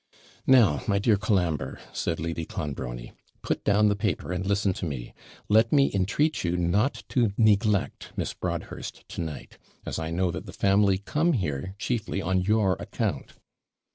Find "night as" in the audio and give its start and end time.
9.21-9.99